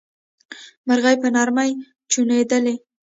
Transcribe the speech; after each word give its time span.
مرغۍ 0.87 1.15
په 1.21 1.27
نرمۍ 1.35 1.71
چوڼيدلې. 2.11 2.75